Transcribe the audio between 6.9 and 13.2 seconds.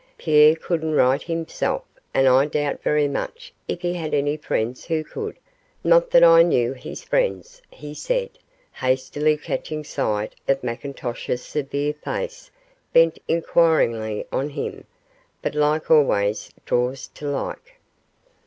friends,' he said, hastily catching sight of McIntosh's severe face bent